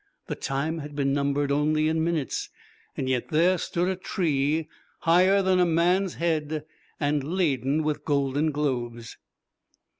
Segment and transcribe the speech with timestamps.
[0.25, 2.49] The time had been numbered only in minutes,
[2.97, 4.67] yet there stood a tree
[5.01, 6.65] higher than a man's head,
[6.99, 9.17] and laden with golden globes.